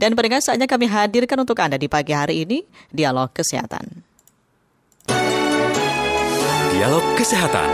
[0.00, 3.84] Dan pendengar saatnya kami hadirkan untuk Anda di pagi hari ini Dialog Kesehatan.
[6.72, 7.68] Dialog Kesehatan.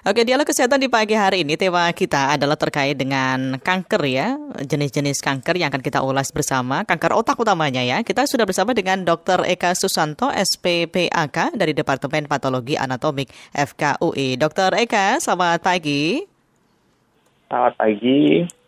[0.00, 4.32] Oke, dialog kesehatan di pagi hari ini tema kita adalah terkait dengan kanker ya,
[4.64, 8.00] jenis-jenis kanker yang akan kita ulas bersama, kanker otak utamanya ya.
[8.00, 9.44] Kita sudah bersama dengan Dr.
[9.44, 14.40] Eka Susanto, SPPAK dari Departemen Patologi Anatomik FKUI.
[14.40, 14.72] Dr.
[14.80, 16.24] Eka, selamat pagi.
[17.52, 18.59] Selamat pagi.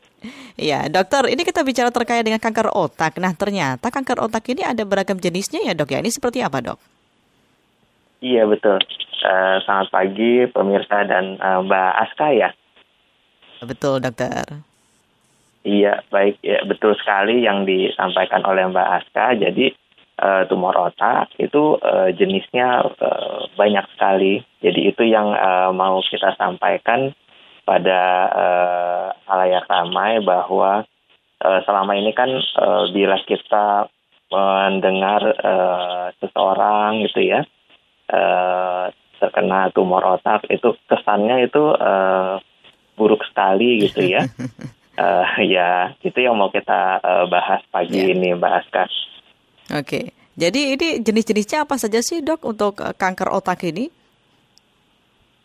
[0.58, 3.18] Ya, dokter, ini kita bicara terkait dengan kanker otak.
[3.18, 5.98] Nah, ternyata kanker otak ini ada beragam jenisnya ya, dok ya.
[6.02, 6.78] Ini seperti apa, dok?
[8.22, 8.78] Iya, betul.
[9.22, 12.50] Uh, selamat pagi pemirsa dan uh, Mbak Aska ya.
[13.62, 14.66] Betul dokter.
[15.62, 19.38] Iya baik ya betul sekali yang disampaikan oleh Mbak Aska.
[19.38, 19.70] Jadi
[20.18, 24.42] uh, tumor otak itu uh, jenisnya uh, banyak sekali.
[24.58, 27.14] Jadi itu yang uh, mau kita sampaikan
[27.62, 30.82] pada uh, halayak ramai bahwa
[31.42, 33.86] uh, selama ini kan uh, bila kita
[34.32, 37.44] mendengar uh, seseorang gitu ya
[38.08, 38.88] uh,
[39.22, 42.42] terkena tumor otak itu kesannya itu uh,
[42.98, 44.26] buruk sekali gitu ya.
[44.98, 48.12] uh, ya itu yang mau kita uh, bahas pagi yeah.
[48.12, 48.84] ini Mbak Aska.
[49.72, 50.04] Oke, okay.
[50.34, 53.88] jadi ini jenis-jenisnya apa saja sih dok untuk kanker otak ini?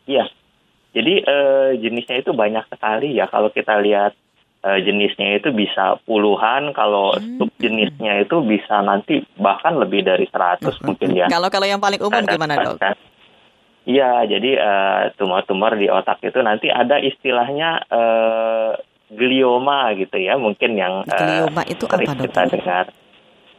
[0.09, 0.25] Iya,
[0.97, 4.17] jadi uh, jenisnya itu banyak sekali ya kalau kita lihat
[4.65, 7.37] uh, jenisnya itu bisa puluhan, kalau hmm.
[7.37, 11.27] sub jenisnya itu bisa nanti bahkan lebih dari 100 mungkin ya.
[11.29, 12.81] Kalau kalau yang paling umum gimana dok?
[13.87, 18.75] Iya, jadi uh, tumor-tumor di otak itu nanti ada istilahnya uh,
[19.07, 22.27] glioma gitu ya, mungkin yang uh, glioma itu apa dok?
[22.27, 22.85] kita dengar.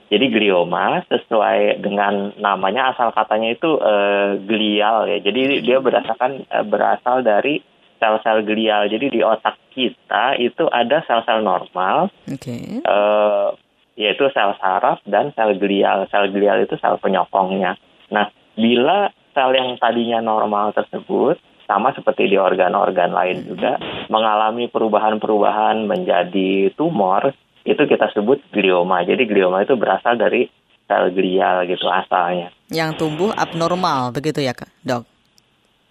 [0.08, 5.20] Jadi glioma sesuai dengan namanya asal katanya itu uh, glial ya.
[5.20, 7.60] Jadi dia berdasarkan uh, berasal dari
[8.00, 8.88] sel-sel glial.
[8.88, 12.80] Jadi di otak kita itu ada sel-sel normal, okay.
[12.88, 13.52] uh,
[14.00, 16.08] yaitu sel saraf dan sel glial.
[16.08, 17.76] Sel glial itu sel penyokongnya.
[18.08, 21.36] Nah, bila sel yang tadinya normal tersebut
[21.68, 23.76] sama seperti di organ-organ lain juga
[24.08, 27.36] mengalami perubahan-perubahan menjadi tumor
[27.68, 29.04] itu kita sebut glioma.
[29.04, 30.48] Jadi glioma itu berasal dari
[30.88, 32.48] sel glial gitu asalnya.
[32.72, 35.04] Yang tumbuh abnormal begitu ya, Dok?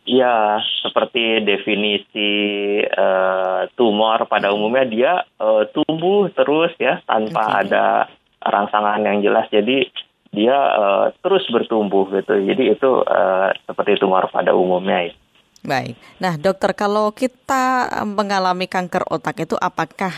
[0.07, 2.31] Ya, seperti definisi
[2.79, 7.61] uh, tumor pada umumnya dia uh, tumbuh terus ya tanpa okay.
[7.67, 7.85] ada
[8.39, 9.51] rangsangan yang jelas.
[9.51, 9.83] Jadi
[10.31, 12.39] dia uh, terus bertumbuh gitu.
[12.39, 15.13] Jadi itu uh, seperti tumor pada umumnya ya.
[15.67, 15.99] Baik.
[16.23, 20.13] Nah, dokter kalau kita mengalami kanker otak itu apakah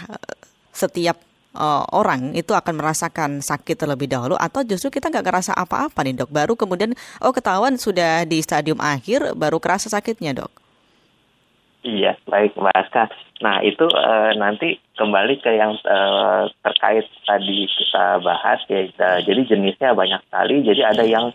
[0.70, 1.18] setiap
[1.56, 6.26] uh, orang itu akan merasakan sakit terlebih dahulu atau justru kita nggak ngerasa apa-apa nih
[6.26, 6.30] dok?
[6.30, 6.94] Baru kemudian
[7.24, 10.52] oh ketahuan sudah di stadium akhir baru kerasa sakitnya dok?
[11.80, 13.08] Iya, baik Mbak Aska.
[13.40, 18.84] Nah, itu uh, nanti kembali ke yang uh, terkait tadi kita bahas ya.
[19.00, 20.60] Uh, jadi jenisnya banyak sekali.
[20.68, 21.32] Jadi ada yang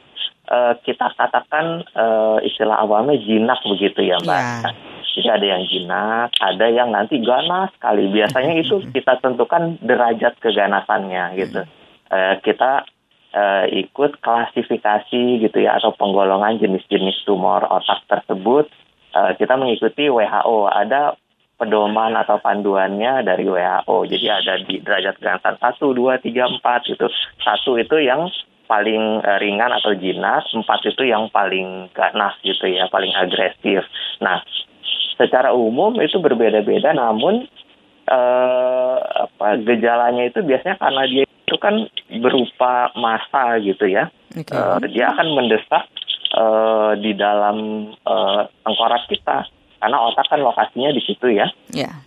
[0.53, 4.37] uh, kita katakan uh, istilah awalnya jinak begitu ya Mbak.
[4.37, 4.94] Aska.
[5.15, 8.11] Jadi ada yang jinak, ada yang nanti ganas sekali.
[8.11, 11.63] Biasanya itu kita tentukan derajat keganasannya gitu.
[12.11, 12.83] Uh, kita
[13.31, 18.67] uh, ikut klasifikasi gitu ya atau penggolongan jenis-jenis tumor otak tersebut
[19.15, 20.67] uh, kita mengikuti WHO.
[20.67, 21.15] Ada
[21.55, 24.11] pedoman atau panduannya dari WHO.
[24.11, 27.07] Jadi ada di derajat keganasan 1, 2, 3, 4 gitu.
[27.39, 28.27] Satu itu yang
[28.67, 33.85] paling ringan atau jinak, empat itu yang paling ganas gitu ya, paling agresif.
[34.25, 34.41] Nah,
[35.15, 37.47] secara umum itu berbeda-beda, namun
[38.11, 38.97] uh,
[39.29, 41.87] apa gejalanya itu biasanya karena dia itu kan
[42.21, 44.11] berupa massa gitu ya.
[44.35, 44.57] Okay.
[44.57, 45.85] Uh, dia akan mendesak
[46.35, 49.47] uh, di dalam uh, tengkorak kita
[49.79, 51.47] karena otak kan lokasinya di situ ya.
[51.71, 52.03] Yeah.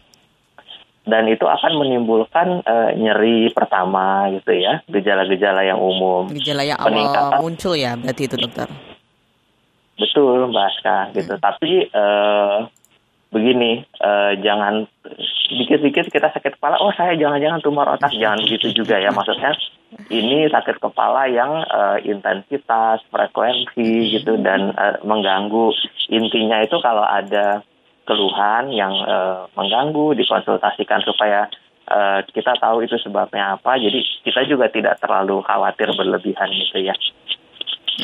[1.07, 6.28] Dan itu akan menimbulkan uh, nyeri pertama gitu ya, gejala-gejala yang umum.
[6.35, 8.67] Gejala yang awal muncul ya berarti itu dokter.
[9.96, 11.34] Betul Mbak Aska gitu.
[11.40, 11.44] Hmm.
[11.47, 12.67] Tapi uh,
[13.31, 14.88] begini, uh, jangan
[15.47, 19.11] dikit-dikit kita sakit kepala, oh saya jangan-jangan tumor otak, jangan begitu juga ya.
[19.11, 19.55] Maksudnya
[20.11, 25.72] ini sakit kepala yang uh, intensitas, frekuensi gitu dan uh, mengganggu.
[26.11, 27.63] Intinya itu kalau ada
[28.07, 31.52] keluhan yang uh, mengganggu dikonsultasikan supaya
[31.91, 33.79] uh, kita tahu itu sebabnya apa.
[33.79, 36.96] Jadi kita juga tidak terlalu khawatir berlebihan gitu ya.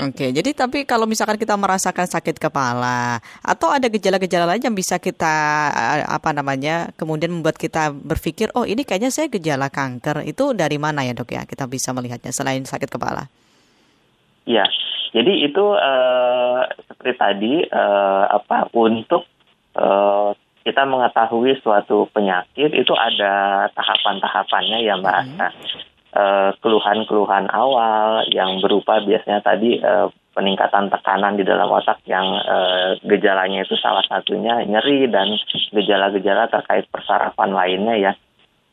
[0.01, 4.97] Oke, jadi tapi kalau misalkan kita merasakan sakit kepala atau ada gejala-gejala lain yang bisa
[4.97, 5.35] kita
[5.69, 10.81] eh, apa namanya kemudian membuat kita berpikir oh ini kayaknya saya gejala kanker itu dari
[10.81, 13.29] mana ya dok ya kita bisa melihatnya selain sakit kepala?
[14.49, 14.65] Ya,
[15.13, 19.29] jadi itu uh, seperti tadi uh, apa untuk
[19.77, 20.33] uh,
[20.65, 25.92] kita mengetahui suatu penyakit itu ada tahapan-tahapannya ya mbak hmm.
[26.13, 32.97] Eh, keluhan-keluhan awal yang berupa biasanya tadi eh, peningkatan tekanan di dalam otak yang uh,
[33.05, 35.29] gejalanya itu salah satunya nyeri dan
[35.69, 38.11] gejala-gejala terkait persarafan lainnya ya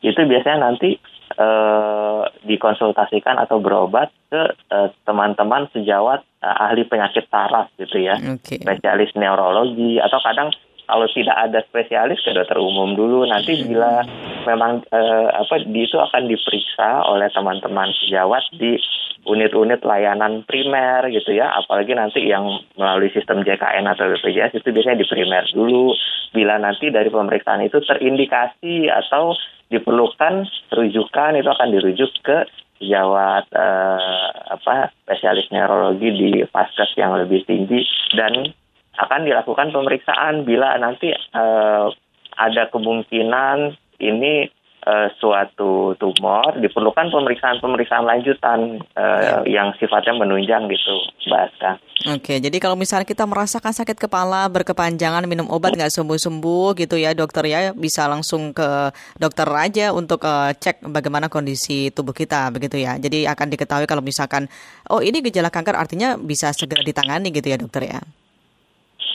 [0.01, 0.97] itu biasanya nanti
[1.37, 8.57] uh, dikonsultasikan atau berobat ke uh, teman-teman sejawat uh, ahli penyakit saraf gitu ya okay.
[8.57, 10.49] spesialis neurologi atau kadang
[10.91, 14.03] kalau tidak ada spesialis ke dokter umum dulu nanti bila
[14.43, 18.75] memang eh, apa itu akan diperiksa oleh teman-teman sejawat di
[19.23, 21.53] unit-unit layanan primer gitu ya.
[21.63, 25.95] Apalagi nanti yang melalui sistem JKN atau BPJS itu biasanya di primer dulu.
[26.35, 29.37] Bila nanti dari pemeriksaan itu terindikasi atau
[29.71, 30.43] diperlukan
[30.75, 32.43] rujukan itu akan dirujuk ke
[32.81, 34.27] sejawat eh,
[34.57, 37.85] apa spesialis neurologi di vaskes yang lebih tinggi
[38.17, 38.51] dan
[38.99, 41.87] akan dilakukan pemeriksaan bila nanti uh,
[42.35, 44.49] ada kemungkinan ini
[44.87, 50.95] uh, suatu tumor diperlukan pemeriksaan-pemeriksaan lanjutan uh, yang sifatnya menunjang gitu,
[51.29, 56.97] Mbak Oke, jadi kalau misalnya kita merasakan sakit kepala berkepanjangan minum obat nggak sembuh-sembuh gitu
[56.97, 58.89] ya dokter ya bisa langsung ke
[59.21, 62.97] dokter aja untuk uh, cek bagaimana kondisi tubuh kita begitu ya.
[62.97, 64.49] Jadi akan diketahui kalau misalkan
[64.89, 68.01] oh ini gejala kanker artinya bisa segera ditangani gitu ya dokter ya.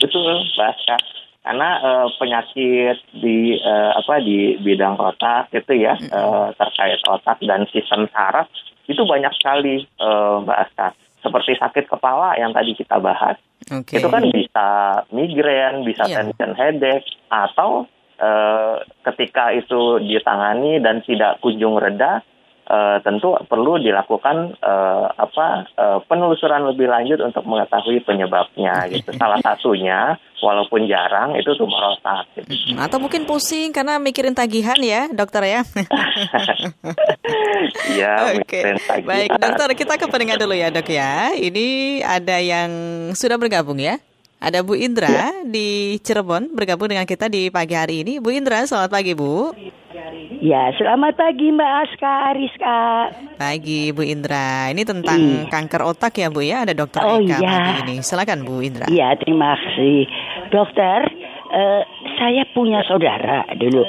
[0.01, 0.97] Betul, Baska.
[1.47, 7.63] Karena uh, penyakit di uh, apa di bidang otak itu ya uh, terkait otak dan
[7.71, 8.51] sistem saraf
[8.91, 10.87] itu banyak sekali uh, Mbak Aska.
[11.23, 13.35] Seperti sakit kepala yang tadi kita bahas,
[13.67, 13.97] okay.
[13.99, 14.67] itu kan bisa
[15.09, 16.23] migrain, bisa yeah.
[16.23, 17.89] tension headache, atau
[18.21, 18.79] uh,
[19.11, 22.21] ketika itu ditangani dan tidak kunjung reda,
[22.67, 29.09] uh, tentu perlu dilakukan uh, apa uh, penelusuran lebih lanjut untuk mengetahui penyebabnya gitu.
[29.21, 32.77] Salah satunya walaupun jarang itu tumor otak gitu.
[32.77, 35.61] Atau mungkin pusing karena mikirin tagihan ya, dokter ya.
[37.91, 38.59] Iya, Oke.
[39.03, 41.33] Baik, dokter, kita ke pendengar dulu ya, Dok ya.
[41.35, 42.69] Ini ada yang
[43.13, 43.99] sudah bergabung ya.
[44.37, 45.29] Ada Bu Indra ya.
[45.41, 48.13] di Cirebon bergabung dengan kita di pagi hari ini.
[48.21, 49.49] Bu Indra, selamat pagi Bu.
[50.37, 52.79] Ya, selamat pagi Mbak Aska, Ariska.
[53.41, 54.69] Pagi Bu Indra.
[54.69, 55.49] Ini tentang hmm.
[55.49, 56.61] kanker otak ya Bu ya.
[56.61, 57.49] Ada dokter oh, Eka ya.
[57.49, 57.95] pagi ini.
[58.05, 58.85] Silakan Bu Indra.
[58.85, 60.05] Iya, terima kasih.
[60.53, 61.09] Dokter,
[61.49, 61.81] uh,
[62.21, 63.81] saya punya saudara dulu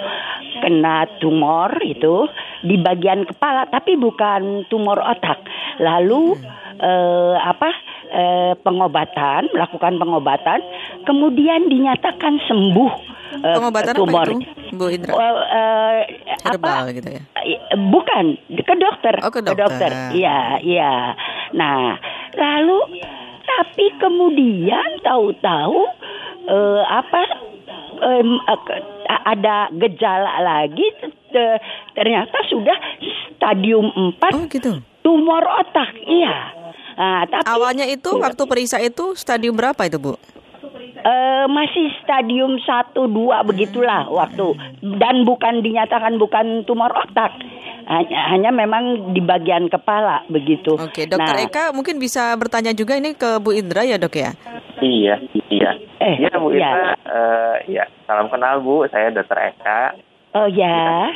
[0.59, 2.27] kena tumor itu
[2.65, 5.45] di bagian kepala, tapi bukan tumor otak.
[5.79, 6.81] Lalu hmm.
[6.81, 7.71] uh, apa?
[8.09, 10.65] Uh, pengobatan, melakukan pengobatan,
[11.05, 13.08] kemudian dinyatakan sembuh
[13.43, 14.27] uh, Pengobatan tumor.
[14.27, 15.13] apa itu, Bu Indra?
[15.15, 15.97] Uh, uh,
[16.45, 16.97] Herbal apa?
[16.97, 17.23] gitu ya?
[17.77, 19.15] Bukan, ke dokter.
[19.25, 19.91] Oh, ke dokter.
[20.13, 21.17] Iya, iya.
[21.55, 21.97] Nah,
[22.37, 23.01] lalu
[23.49, 25.79] tapi kemudian tahu-tahu
[26.49, 27.21] uh, apa
[28.05, 28.61] um, uh,
[29.25, 30.87] ada gejala lagi
[31.97, 32.77] ternyata sudah
[33.37, 34.73] stadium 4 oh, gitu.
[35.05, 35.93] tumor otak.
[36.05, 36.37] Iya.
[36.99, 40.19] Nah, tapi awalnya itu waktu periksa itu stadium berapa itu, Bu?
[40.99, 44.55] Uh, masih stadium 1 2 begitulah waktu
[44.99, 47.39] dan bukan dinyatakan bukan tumor otak.
[47.89, 50.77] Hanya, hanya memang di bagian kepala begitu.
[50.77, 54.37] Oke, Dokter nah, Eka mungkin bisa bertanya juga ini ke Bu Indra ya, Dok ya?
[54.85, 55.17] Iya,
[55.49, 55.71] iya.
[55.97, 56.69] Eh, iya Bu Indra.
[56.69, 56.95] Ya.
[57.09, 59.97] Uh, ya, salam kenal Bu, saya Dokter Eka.
[60.37, 61.09] Oh ya.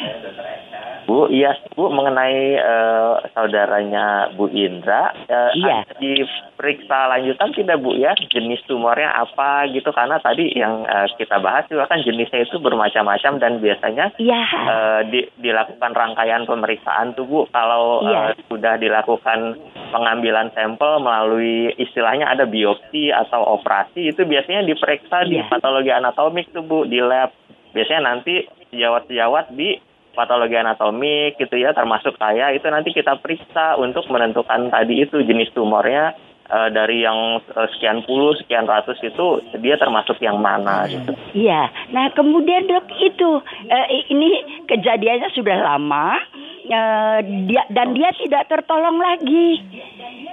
[1.07, 5.83] Bu, iya Bu mengenai uh, saudaranya Bu Indra, uh, iya.
[5.99, 11.67] diperiksa lanjutan tidak Bu ya jenis tumornya apa gitu karena tadi yang uh, kita bahas
[11.67, 14.43] juga kan jenisnya itu bermacam-macam dan biasanya iya.
[14.47, 18.31] uh, di, dilakukan rangkaian pemeriksaan tuh Bu kalau iya.
[18.31, 19.59] uh, sudah dilakukan
[19.91, 25.29] pengambilan sampel melalui istilahnya ada biopsi atau operasi itu biasanya diperiksa iya.
[25.29, 27.42] di patologi anatomik tuh Bu di lab
[27.73, 29.81] biasanya nanti sejawat-sejawat di
[30.13, 35.49] patologi anatomik gitu ya termasuk saya itu nanti kita periksa untuk menentukan tadi itu jenis
[35.57, 36.13] tumornya
[36.53, 41.17] uh, dari yang uh, sekian puluh sekian ratus itu dia termasuk yang mana gitu.
[41.33, 41.73] Iya.
[41.97, 46.21] Nah kemudian dok itu uh, ini kejadiannya sudah lama
[46.69, 49.65] uh, dia dan dia tidak tertolong lagi.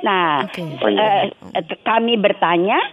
[0.04, 0.68] Nah okay.
[0.84, 1.32] oh, iya.
[1.56, 2.84] uh, kami bertanya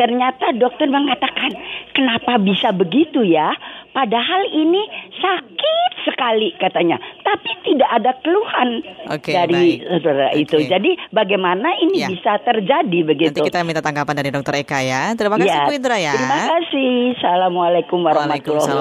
[0.00, 1.52] ternyata dokter mengatakan
[1.92, 3.52] kenapa bisa begitu ya
[3.90, 4.82] Padahal ini
[5.18, 10.46] sakit sekali katanya, tapi tidak ada keluhan okay, dari saudara okay.
[10.46, 10.56] itu.
[10.62, 12.08] Jadi bagaimana ini ya.
[12.08, 13.34] bisa terjadi begitu?
[13.34, 15.10] Nanti kita minta tanggapan dari Dokter Eka ya.
[15.18, 16.14] Terima kasih ya, Bu Indra ya.
[16.14, 16.90] Terima kasih.
[17.18, 18.78] Assalamualaikum warahmatullahi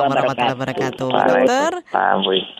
[0.53, 1.07] wabarakatuh.
[1.09, 1.71] Dokter.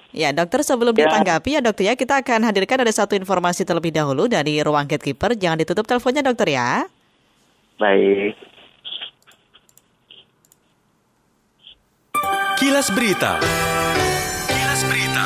[0.09, 1.05] Ya dokter sebelum ya.
[1.05, 5.37] ditanggapi ya dokter ya kita akan hadirkan ada satu informasi terlebih dahulu dari ruang gatekeeper.
[5.37, 6.89] Jangan ditutup teleponnya dokter ya.
[7.77, 8.48] Baik.
[12.59, 13.39] Kilas Berita.
[14.51, 15.25] Kilas Berita.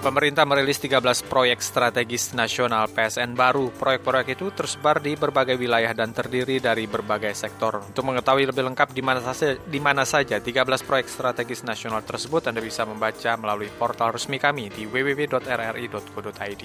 [0.00, 3.68] Pemerintah merilis 13 proyek strategis nasional PSN baru.
[3.68, 7.84] Proyek-proyek itu tersebar di berbagai wilayah dan terdiri dari berbagai sektor.
[7.84, 12.48] Untuk mengetahui lebih lengkap di mana saja, di mana saja 13 proyek strategis nasional tersebut,
[12.48, 16.62] Anda bisa membaca melalui portal resmi kami di www.rri.co.id.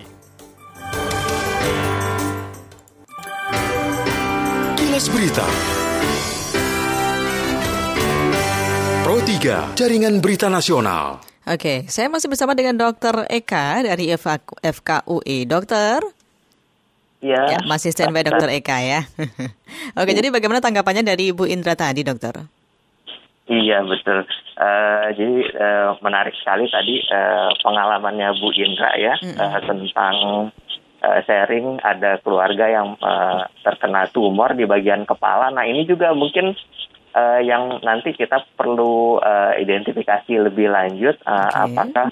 [4.79, 5.86] Kilas Berita
[9.27, 11.19] 3, Jaringan Berita Nasional.
[11.43, 15.43] Oke, saya masih bersama dengan Dokter Eka dari FKUI.
[15.43, 15.99] Dokter?
[17.19, 17.43] Ya.
[17.51, 19.03] ya masih standby Dokter Eka ya.
[19.99, 22.39] Oke, jadi bagaimana tanggapannya dari Ibu Indra tadi, Dokter?
[23.51, 24.23] Iya betul.
[24.55, 29.43] Uh, jadi uh, menarik sekali tadi uh, pengalamannya Bu Indra ya mm -hmm.
[29.43, 30.15] uh, tentang
[31.03, 35.51] uh, sharing ada keluarga yang uh, terkena tumor di bagian kepala.
[35.51, 36.55] Nah ini juga mungkin
[37.13, 41.63] uh, yang nanti kita perlu uh, identifikasi lebih lanjut uh, okay.
[41.63, 42.07] apakah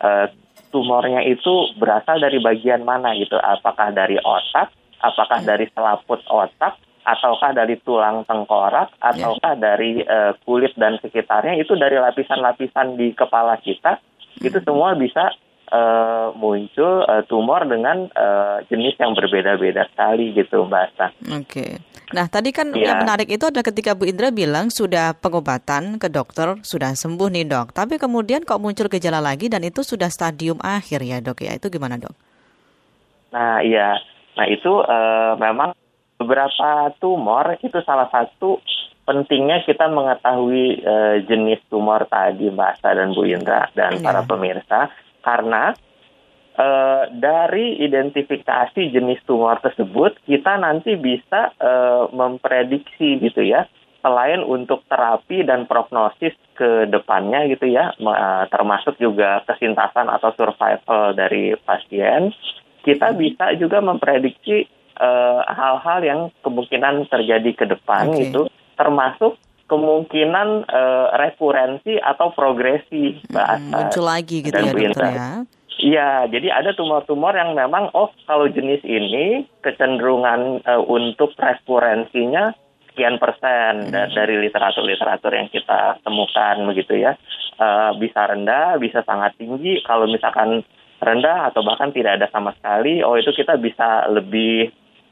[0.00, 0.26] uh,
[0.70, 4.70] tumornya itu berasal dari bagian mana gitu apakah dari otak
[5.02, 5.48] apakah hmm.
[5.48, 9.12] dari selaput otak ataukah dari tulang tengkorak ya.
[9.12, 9.62] ataukah yeah.
[9.62, 14.46] dari uh, kulit dan sekitarnya itu dari lapisan-lapisan di kepala kita hmm.
[14.46, 15.34] itu semua bisa
[15.72, 21.06] uh, muncul uh, tumor dengan uh, jenis yang berbeda-beda sekali gitu Mbak Asta.
[21.34, 21.44] Oke.
[21.48, 21.72] Okay.
[22.10, 22.92] Nah, tadi kan ya.
[22.92, 27.46] yang menarik itu adalah ketika Bu Indra bilang sudah pengobatan ke dokter, sudah sembuh nih
[27.46, 27.70] dok.
[27.70, 31.54] Tapi kemudian kok muncul gejala lagi dan itu sudah stadium akhir ya dok ya.
[31.54, 32.14] Itu gimana dok?
[33.30, 33.94] Nah, iya.
[34.34, 35.74] Nah, itu uh, memang
[36.18, 38.58] beberapa tumor itu salah satu
[39.08, 44.04] pentingnya kita mengetahui uh, jenis tumor tadi Mbak Asa dan Bu Indra dan ya.
[44.04, 44.92] para pemirsa
[45.24, 45.74] karena
[46.56, 53.68] uh, dari identifikasi jenis tumor tersebut kita nanti bisa uh, memprediksi gitu ya
[54.00, 61.12] selain untuk terapi dan prognosis ke depannya gitu ya uh, termasuk juga kesintasan atau survival
[61.12, 62.32] dari pasien
[62.80, 64.64] kita bisa juga memprediksi
[65.48, 68.28] hal-hal uh, yang kemungkinan terjadi ke depan okay.
[68.28, 69.36] gitu termasuk
[69.70, 75.28] kemungkinan uh, rekurensi atau progresi hmm, muncul lagi gitu ya dokter ya
[75.80, 82.52] Iya, jadi ada tumor-tumor yang memang oh kalau jenis ini kecenderungan uh, untuk rekurensinya
[82.92, 84.12] sekian persen hmm.
[84.12, 87.16] dari literatur-literatur yang kita temukan begitu ya.
[87.56, 89.80] Uh, bisa rendah, bisa sangat tinggi.
[89.84, 90.60] Kalau misalkan
[91.00, 94.68] rendah atau bahkan tidak ada sama sekali, oh itu kita bisa lebih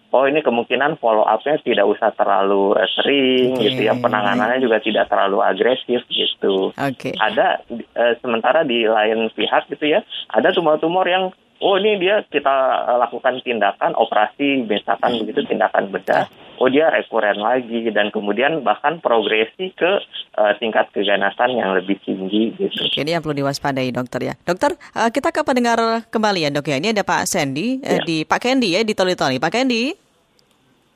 [0.09, 3.73] oh ini kemungkinan follow up-nya tidak usah terlalu sering okay.
[3.73, 6.73] gitu ya penanganannya juga tidak terlalu agresif gitu.
[6.73, 7.13] Okay.
[7.17, 10.01] Ada uh, sementara di lain pihak gitu ya
[10.33, 16.69] ada tumor-tumor yang oh ini dia kita lakukan tindakan operasi misalkan begitu tindakan bedah oh
[16.69, 20.03] dia rekuren lagi dan kemudian bahkan progresi ke
[20.35, 22.91] uh, tingkat keganasan yang lebih tinggi gitu.
[22.99, 24.35] Ini yang perlu diwaspadai dokter ya.
[24.43, 25.79] Dokter, uh, kita ke pendengar
[26.11, 26.77] kembali ya dok ya.
[26.83, 27.99] Ini ada Pak Sandy ya.
[27.99, 29.39] uh, di Pak Kendi ya di Toli-Toli.
[29.39, 29.95] Pak Kendi.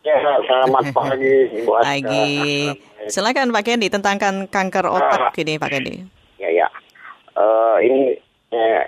[0.03, 2.75] Ya, selamat pagi buat pagi.
[3.07, 5.95] Silakan Pak Kendi tentang kan kanker otak uh, ini Pak Kendi.
[6.43, 6.67] Ya ya.
[7.33, 8.19] Uh, ini
[8.53, 8.83] eh,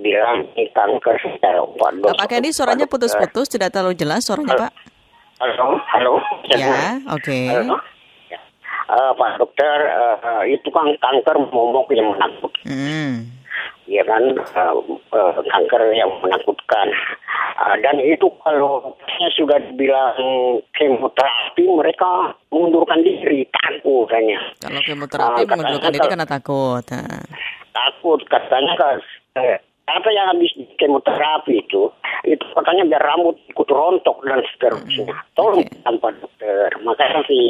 [0.00, 1.60] bilang kanker secara
[2.16, 4.89] Pak Kendi suaranya putus-putus tidak terlalu jelas suaranya Pak.
[5.40, 6.20] Halo, halo.
[6.52, 7.24] Ya, oke.
[7.24, 7.48] Okay.
[8.92, 12.68] Uh, Pak dokter, uh, itu kan kanker momok yang menakutkan.
[12.68, 13.24] Hmm.
[13.88, 14.76] Ya kan, uh,
[15.16, 16.92] uh, kanker yang menakutkan.
[17.56, 18.92] Uh, dan itu kalau
[19.32, 24.44] sudah dibilang kemoterapi, mereka mengundurkan diri, takut katanya.
[24.60, 26.84] Kalau kemoterapi uh, mengundurkan diri karena takut.
[26.92, 27.24] Nah.
[27.72, 28.96] Takut, katanya kan.
[29.40, 29.56] Eh,
[29.90, 31.90] apa yang habis kemoterapi itu
[32.26, 35.08] itu katanya biar rambut ikut rontok dan seterusnya.
[35.08, 35.26] Hmm.
[35.34, 35.80] Tolong okay.
[35.82, 36.68] tanpa dokter.
[36.84, 37.24] Makasih.
[37.26, 37.48] sih.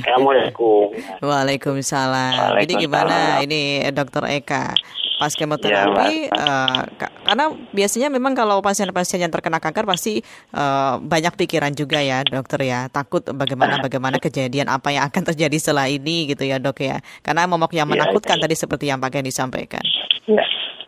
[0.00, 0.92] Assalamualaikum.
[1.22, 2.58] Waalaikumsalam.
[2.64, 4.74] Jadi gimana ini Dokter Eka?
[5.16, 6.84] Pas kemoterapi, ya, uh,
[7.24, 10.20] karena biasanya memang kalau pasien-pasien yang terkena kanker pasti
[10.52, 15.56] uh, banyak pikiran juga ya dokter ya, takut bagaimana bagaimana kejadian apa yang akan terjadi
[15.56, 19.00] setelah ini gitu ya dok ya, karena momok yang iya, menakutkan ya, tadi seperti yang
[19.00, 19.80] Pak disampaikan.
[20.28, 20.44] Ya.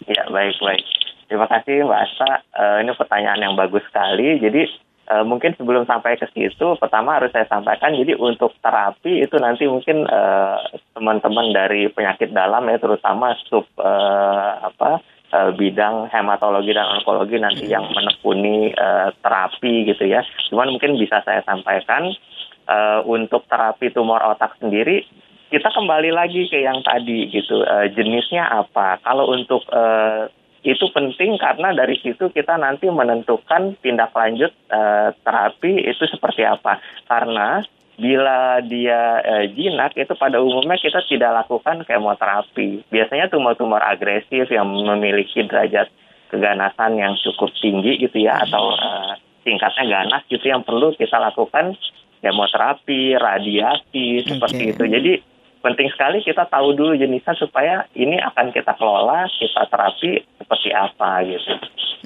[0.09, 0.85] Ya, baik, baik.
[1.29, 2.31] Terima kasih Mbak Asa.
[2.57, 4.41] Uh, ini pertanyaan yang bagus sekali.
[4.41, 4.65] Jadi
[5.13, 7.93] uh, mungkin sebelum sampai ke situ, pertama harus saya sampaikan.
[7.93, 14.73] Jadi untuk terapi itu nanti mungkin teman teman-teman dari penyakit dalam ya, terutama sub uh,
[14.73, 15.05] apa
[15.37, 20.25] uh, bidang hematologi dan onkologi nanti yang menekuni uh, terapi gitu ya.
[20.49, 22.17] Cuman mungkin bisa saya sampaikan
[22.65, 25.05] uh, untuk terapi tumor otak sendiri
[25.49, 29.01] kita kembali lagi ke yang tadi gitu uh, jenisnya apa?
[29.01, 30.29] Kalau untuk uh,
[30.61, 36.81] itu penting karena dari situ kita nanti menentukan tindak lanjut uh, terapi itu seperti apa.
[37.09, 37.65] Karena
[37.97, 42.85] bila dia uh, jinak itu pada umumnya kita tidak lakukan kemoterapi.
[42.93, 45.89] Biasanya tumor-tumor agresif yang memiliki derajat
[46.29, 49.17] keganasan yang cukup tinggi gitu ya atau uh,
[49.49, 51.73] tingkatnya ganas gitu yang perlu kita lakukan
[52.21, 54.85] kemoterapi, radiasi seperti itu.
[54.85, 55.13] Jadi
[55.61, 61.09] penting sekali kita tahu dulu jenisnya supaya ini akan kita kelola, kita terapi seperti apa
[61.27, 61.53] gitu.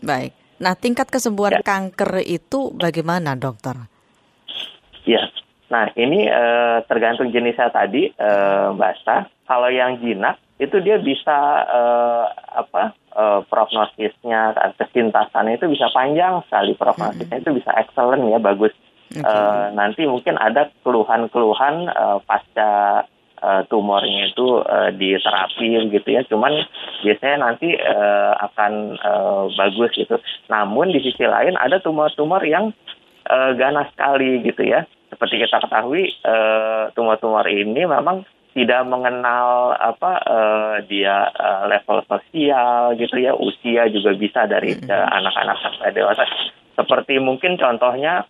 [0.02, 0.32] Baik.
[0.62, 1.66] Nah, tingkat kesembuhan ya.
[1.66, 3.74] kanker itu bagaimana, dokter?
[5.02, 5.26] Ya.
[5.72, 9.26] Nah, ini uh, tergantung jenisnya tadi, uh, Mbak Sta.
[9.48, 16.78] Kalau yang jinak itu dia bisa uh, apa uh, prognosisnya kesintasannya itu bisa panjang sekali
[16.78, 17.42] prognosisnya hmm.
[17.42, 18.70] itu bisa excellent ya bagus
[19.10, 19.26] okay.
[19.26, 23.02] uh, nanti mungkin ada keluhan-keluhan uh, pasca
[23.42, 26.22] uh, tumornya itu uh, di terapi gitu ya.
[26.30, 26.62] Cuman
[27.02, 28.72] biasanya nanti uh, akan
[29.02, 30.16] uh, bagus gitu.
[30.48, 32.70] Namun di sisi lain ada tumor-tumor yang
[33.26, 34.86] uh, ganas sekali gitu ya.
[35.12, 36.08] Seperti kita ketahui
[36.96, 43.36] tumor-tumor ini memang tidak mengenal apa uh, dia uh, level sosial gitu ya.
[43.36, 46.24] Usia juga bisa dari uh, anak-anak sampai dewasa.
[46.72, 48.24] Seperti mungkin contohnya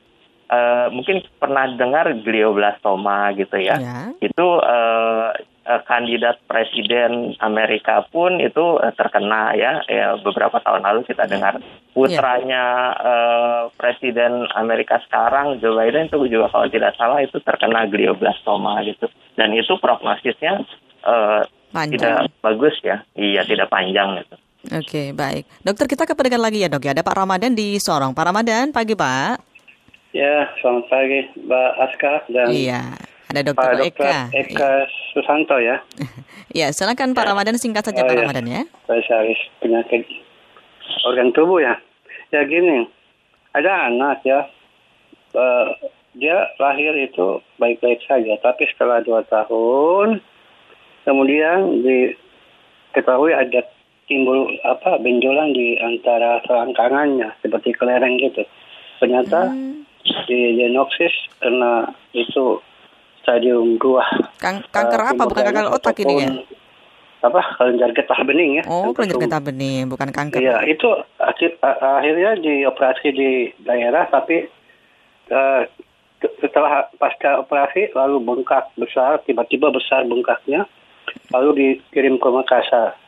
[0.53, 3.99] uh, mungkin pernah dengar glioblastoma gitu ya, ya.
[4.21, 5.33] itu uh,
[5.89, 11.63] kandidat presiden Amerika pun itu terkena ya, ya beberapa tahun lalu kita dengar
[11.95, 13.07] putranya yeah.
[13.07, 19.07] uh, presiden Amerika sekarang Joe Biden itu juga kalau tidak salah itu terkena glioblastoma gitu
[19.39, 20.67] dan itu prognosisnya
[21.07, 24.37] uh, tidak bagus ya iya tidak panjang gitu.
[24.63, 25.43] Oke, baik.
[25.67, 26.95] Dokter kita ke pendengar lagi ya dok ya.
[26.95, 28.15] Ada Pak Ramadan di Sorong.
[28.15, 29.52] Pak Ramadan, pagi Pak.
[30.13, 32.81] Ya, selamat pagi Mbak Aska dan Iya.
[33.33, 34.13] Ada Dokter Pak Eka.
[34.29, 34.73] Eka ya.
[35.17, 35.81] Susanto ya.
[36.61, 37.29] ya, silakan Pak ya.
[37.33, 38.21] Ramadan singkat saja oh, Pak ya.
[38.29, 38.63] Ramadan ya.
[38.85, 40.05] Spesialis penyakit
[41.09, 41.81] organ tubuh ya.
[42.29, 42.85] Ya gini,
[43.57, 44.53] ada anak ya,
[45.33, 45.67] uh,
[46.13, 50.21] dia lahir itu baik-baik saja, tapi setelah dua tahun,
[51.09, 53.65] kemudian diketahui ada
[54.09, 58.45] timbul apa benjolan di antara selangkangannya seperti kelereng gitu.
[59.01, 59.92] Ternyata hmm.
[60.03, 62.59] Di diagnosis karena itu
[63.23, 64.43] stadium 2.
[64.43, 65.23] Kang kanker uh, apa?
[65.27, 66.31] Bukan kanker otak ini ya?
[67.23, 67.41] Apa?
[67.55, 68.65] Kelenjar getah bening ya.
[68.67, 70.43] Oh, kelenjar getah bening, bukan kanker.
[70.43, 70.89] Iya, itu
[71.23, 73.31] akhir, akhirnya dioperasi di
[73.63, 74.51] daerah tapi
[75.31, 75.63] uh,
[76.43, 80.67] setelah pasca operasi lalu bengkak besar, tiba-tiba besar bengkaknya,
[81.35, 82.99] lalu dikirim ke Makassar.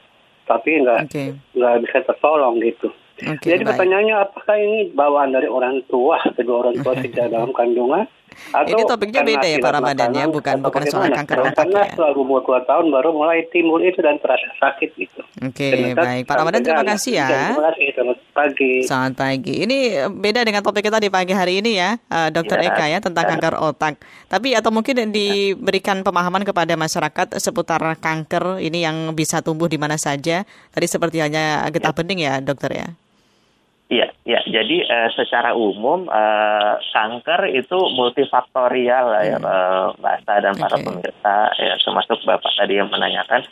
[0.44, 1.28] Tapi nggak okay.
[1.56, 2.90] nggak bisa tertolong gitu.
[3.14, 3.78] Okay, Jadi baik.
[3.78, 8.10] pertanyaannya apakah ini bawaan dari orang tua, kedua orang tua tidak dalam kandungan?
[8.50, 11.90] Atau Ini topiknya beda ya Pak Ramadan ya, bukan bukan soal kanker otak Karena ya.
[11.94, 15.22] setelah umur 2 tahun baru mulai timbul itu dan terasa sakit gitu.
[15.38, 16.26] Oke, okay, baik.
[16.26, 17.28] Pak Ramadan terima kasih ya.
[17.30, 18.72] Terima kasih, selamat pagi.
[18.82, 19.54] Selamat pagi.
[19.62, 19.78] Ini
[20.10, 23.24] beda dengan topik kita di pagi hari ini ya, uh, Dokter ya, Eka ya, tentang
[23.26, 23.30] ya.
[23.38, 24.02] kanker otak.
[24.26, 29.94] Tapi atau mungkin diberikan pemahaman kepada masyarakat seputar kanker ini yang bisa tumbuh di mana
[29.94, 30.42] saja.
[30.74, 31.98] Tadi seperti hanya getah ya.
[32.02, 32.88] bening ya, Dokter ya.
[33.92, 34.40] Iya, ya.
[34.48, 40.00] Jadi uh, secara umum uh, kanker itu multifaktorial ya, hmm.
[40.00, 40.86] Mbak Asta dan para okay.
[40.88, 43.44] pemirsa, ya termasuk Bapak tadi yang menanyakan.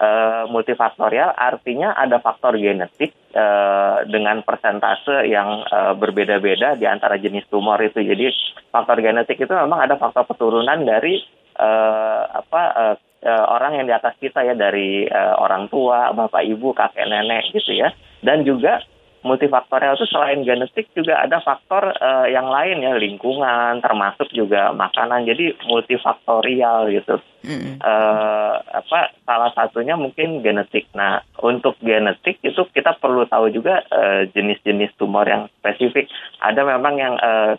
[0.00, 7.44] Uh, multifaktorial artinya ada faktor genetik uh, dengan persentase yang uh, berbeda-beda di antara jenis
[7.52, 8.00] tumor itu.
[8.00, 8.32] Jadi
[8.72, 11.20] faktor genetik itu memang ada faktor keturunan dari
[11.60, 12.94] uh, apa uh,
[13.28, 17.52] uh, orang yang di atas kita ya dari uh, orang tua, bapak ibu, kakek nenek
[17.52, 17.92] gitu ya.
[18.24, 18.80] Dan juga
[19.22, 19.96] multifaktorial.
[19.96, 25.28] Itu selain genetik juga ada faktor uh, yang lain ya lingkungan termasuk juga makanan.
[25.28, 27.16] Jadi multifaktorial gitu.
[27.40, 27.80] Mm.
[27.80, 30.92] uh, apa salah satunya mungkin genetik.
[30.92, 36.12] Nah untuk genetik itu kita perlu tahu juga uh, jenis-jenis tumor yang spesifik.
[36.44, 37.56] Ada memang yang uh,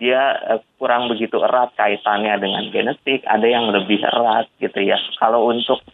[0.00, 3.20] dia uh, kurang begitu erat kaitannya dengan genetik.
[3.28, 4.96] Ada yang lebih erat gitu ya.
[5.20, 5.84] Kalau untuk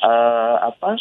[0.00, 0.96] uh, apa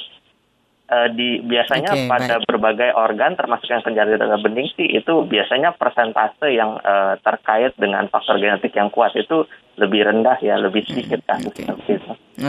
[1.11, 2.47] di biasanya okay, pada baik.
[2.47, 8.07] berbagai organ termasuk yang terjadi dengan bening sih itu biasanya persentase yang uh, terkait dengan
[8.11, 11.97] faktor genetik yang kuat itu lebih rendah ya lebih hmm, sedikit kan Oke okay.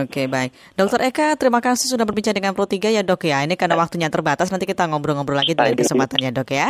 [0.04, 0.50] okay, baik.
[0.76, 3.44] Dokter Eka terima kasih sudah berbincang dengan Pro 3 ya dok ya.
[3.44, 6.68] Ini karena waktunya terbatas nanti kita ngobrol-ngobrol lagi di kesempatan ya dok ya.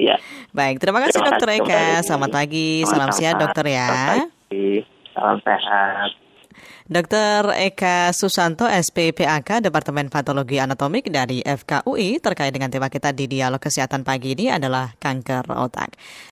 [0.00, 0.16] Iya.
[0.50, 1.84] Baik, terima kasih terima Dokter Eka.
[2.02, 4.26] Selamat pagi, salam sehat dokter ya.
[5.12, 6.10] Salam sehat.
[6.90, 7.54] Dr.
[7.54, 14.02] Eka Susanto, SPPAK, Departemen Patologi Anatomik dari FKUI, terkait dengan tema kita di Dialog Kesehatan
[14.02, 15.94] pagi ini adalah kanker otak.